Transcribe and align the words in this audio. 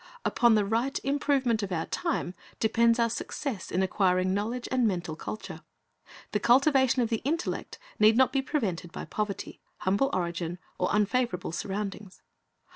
Upon 0.25 0.55
the 0.55 0.65
right 0.65 0.97
improvement 1.03 1.61
of 1.61 1.71
our 1.71 1.85
time 1.85 2.33
depends 2.59 2.97
our 2.97 3.07
success 3.07 3.69
in 3.69 3.83
acquiring 3.83 4.33
knowledge 4.33 4.67
and 4.71 4.87
mental 4.87 5.15
culture. 5.15 5.61
The 6.31 6.39
cultivation 6.39 7.03
of 7.03 7.09
the 7.09 7.17
intellect 7.23 7.77
need 7.99 8.17
not 8.17 8.33
be 8.33 8.41
prevented 8.41 8.91
by 8.91 9.05
poverty, 9.05 9.61
humble 9.81 10.09
origin, 10.11 10.57
or 10.79 10.89
unfavorable 10.91 11.51
surroundings. 11.51 12.23